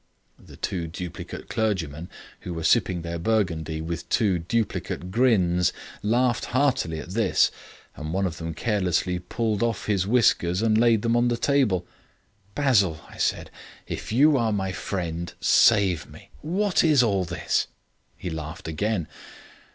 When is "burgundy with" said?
3.19-4.09